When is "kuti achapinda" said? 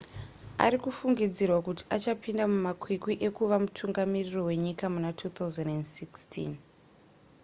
1.67-2.43